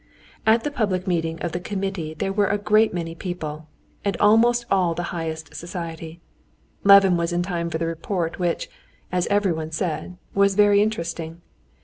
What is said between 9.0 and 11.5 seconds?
as everyone said, was very interesting.